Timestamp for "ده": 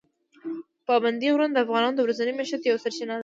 3.15-3.19